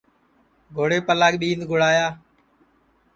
گھوڑیپلا 0.75 1.27
ٻِیند 1.39 1.61
گُڑایا 1.69 2.07